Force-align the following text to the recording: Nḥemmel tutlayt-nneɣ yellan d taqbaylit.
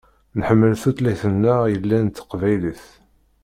Nḥemmel 0.39 0.73
tutlayt-nneɣ 0.81 1.59
yellan 1.71 2.05
d 2.07 2.13
taqbaylit. 2.15 2.83